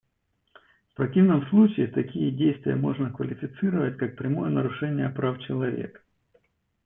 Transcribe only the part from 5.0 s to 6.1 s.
прав человека.